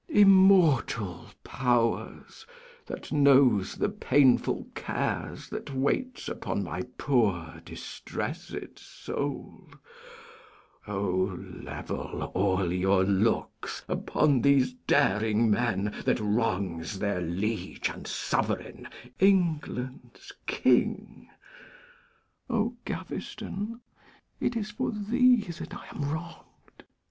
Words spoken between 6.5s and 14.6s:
my poor distressed soul, O, level all your looks upon